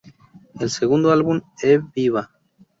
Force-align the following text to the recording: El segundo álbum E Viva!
El 0.59 0.71
segundo 0.71 1.11
álbum 1.11 1.39
E 1.61 1.77
Viva! 1.93 2.31